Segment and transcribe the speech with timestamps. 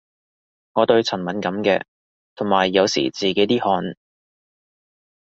[0.73, 1.83] 我對塵敏感嘅，
[2.33, 3.95] 同埋有時自己啲汗